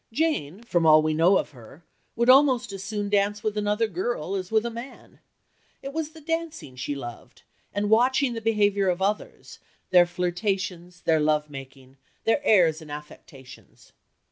Jane, 0.11 0.63
from 0.63 0.87
all 0.87 1.03
we 1.03 1.13
know 1.13 1.37
of 1.37 1.51
her, 1.51 1.83
would 2.15 2.27
almost 2.27 2.73
as 2.73 2.83
soon 2.83 3.07
dance 3.07 3.43
with 3.43 3.55
another 3.55 3.85
girl 3.87 4.33
as 4.33 4.51
with 4.51 4.65
a 4.65 4.71
man 4.71 5.19
it 5.83 5.93
was 5.93 6.09
the 6.09 6.21
dancing 6.21 6.75
she 6.75 6.95
loved, 6.95 7.43
and 7.71 7.87
watching 7.87 8.33
the 8.33 8.41
behaviour 8.41 8.89
of 8.89 8.99
others, 9.03 9.59
their 9.91 10.07
flirtations, 10.07 11.01
their 11.01 11.19
love 11.19 11.51
making, 11.51 11.97
their 12.23 12.41
airs 12.43 12.81
and 12.81 12.91
affectations. 12.91 13.93